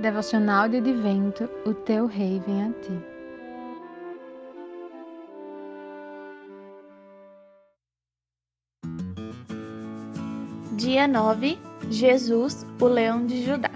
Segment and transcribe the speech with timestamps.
[0.00, 2.98] Devocional de Advento, o teu rei vem a ti.
[10.76, 11.58] Dia 9
[11.90, 13.70] Jesus, o leão de Judá.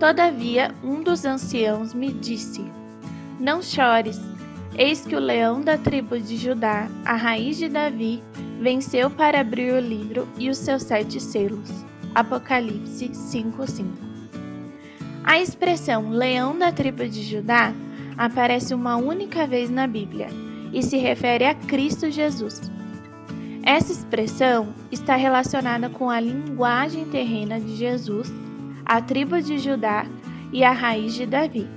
[0.00, 2.64] Todavia, um dos anciãos me disse:
[3.38, 4.20] Não chores,
[4.76, 8.22] eis que o leão da tribo de Judá, a raiz de Davi,
[8.60, 11.70] venceu para abrir o livro e os seus sete selos.
[12.12, 14.09] Apocalipse 5:5.
[15.24, 17.72] A expressão leão da tribo de Judá
[18.16, 20.28] aparece uma única vez na Bíblia
[20.72, 22.70] e se refere a Cristo Jesus.
[23.62, 28.32] Essa expressão está relacionada com a linguagem terrena de Jesus,
[28.84, 30.06] a tribo de Judá
[30.52, 31.68] e a raiz de Davi.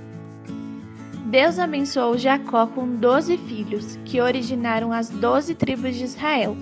[1.26, 6.56] Deus abençoou Jacó com doze filhos, que originaram as doze tribos de Israel,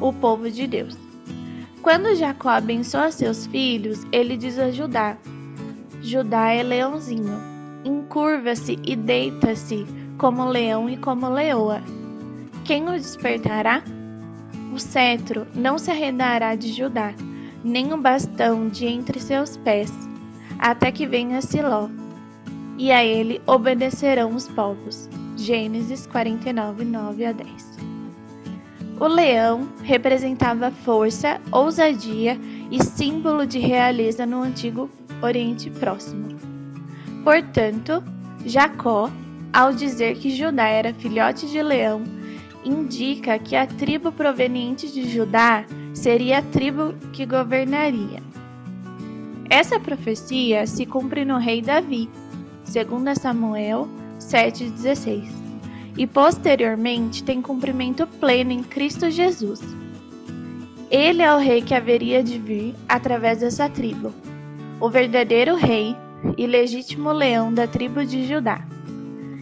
[0.00, 0.96] o povo de Deus.
[1.82, 5.16] Quando Jacó abençoa seus filhos, ele diz a Judá:
[6.08, 7.38] Judá é leãozinho.
[7.84, 9.84] Encurva-se e deita-se
[10.16, 11.82] como leão e como leoa.
[12.64, 13.82] Quem o despertará?
[14.72, 17.12] O cetro não se arredará de Judá,
[17.62, 19.92] nem o bastão de entre seus pés,
[20.58, 21.90] até que venha Siló.
[22.78, 25.10] E a ele obedecerão os povos.
[25.36, 27.78] Gênesis 49, 9 a 10.
[28.98, 34.88] O leão representava força, ousadia e símbolo de realeza no antigo
[35.22, 36.28] Oriente Próximo.
[37.24, 38.02] Portanto,
[38.44, 39.10] Jacó,
[39.52, 42.02] ao dizer que Judá era filhote de leão,
[42.64, 48.22] indica que a tribo proveniente de Judá seria a tribo que governaria.
[49.50, 52.08] Essa profecia se cumpre no rei Davi,
[52.64, 53.88] segundo Samuel
[54.18, 55.28] 7:16,
[55.96, 59.60] e posteriormente tem cumprimento pleno em Cristo Jesus.
[60.90, 64.12] Ele é o rei que haveria de vir através dessa tribo
[64.80, 65.96] o verdadeiro rei
[66.36, 68.64] e legítimo leão da tribo de Judá.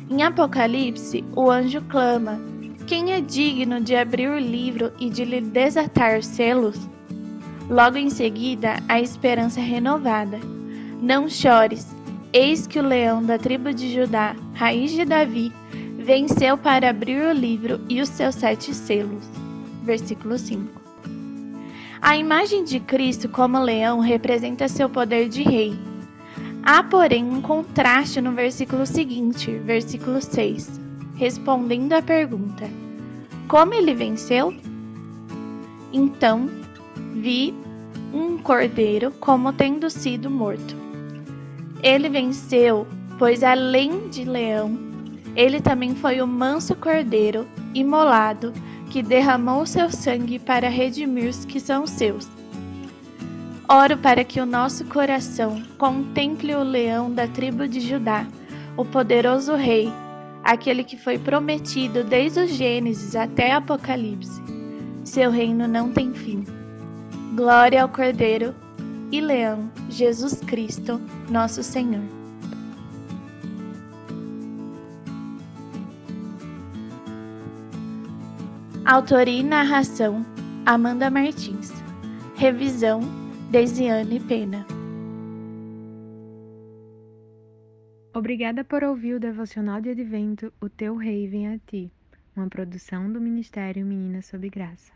[0.09, 2.41] Em Apocalipse, o anjo clama:
[2.87, 6.79] Quem é digno de abrir o livro e de lhe desatar os selos?
[7.69, 10.39] Logo em seguida, a esperança é renovada.
[11.03, 11.95] Não chores,
[12.33, 15.53] eis que o leão da tribo de Judá, raiz de Davi,
[15.99, 19.29] venceu para abrir o livro e os seus sete selos.
[19.83, 20.86] Versículo 5.
[22.01, 25.79] A imagem de Cristo como leão representa seu poder de rei.
[26.63, 30.81] Há, porém, um contraste no versículo seguinte, versículo 6,
[31.15, 32.69] respondendo à pergunta:
[33.49, 34.55] Como ele venceu?
[35.93, 36.51] Então
[37.15, 37.55] vi
[38.13, 40.77] um cordeiro como tendo sido morto.
[41.83, 42.87] Ele venceu,
[43.19, 44.79] pois além de leão,
[45.35, 48.53] ele também foi o manso cordeiro imolado
[48.91, 52.29] que derramou seu sangue para redimir os que são seus.
[53.69, 58.27] Oro para que o nosso coração contemple o leão da tribo de Judá,
[58.77, 59.93] o poderoso rei,
[60.45, 64.41] aquele que foi prometido desde o Gênesis até Apocalipse.
[65.05, 66.45] Seu reino não tem fim.
[67.35, 68.55] Glória ao Cordeiro
[69.11, 72.16] e Leão, Jesus Cristo, nosso Senhor.
[78.87, 80.25] Autoria e narração:
[80.65, 81.73] Amanda Martins.
[82.37, 83.01] Revisão:
[83.51, 84.65] Desiane Pena.
[88.15, 91.91] Obrigada por ouvir o devocional de advento O Teu Rei Vem a Ti,
[92.37, 94.93] uma produção do Ministério Meninas Sob Graça.